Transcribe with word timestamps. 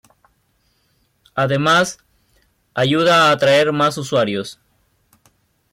Además, 1.35 1.99
ayuda 2.73 3.29
a 3.29 3.31
atraer 3.33 3.71
más 3.71 3.99
usuarios. 3.99 4.59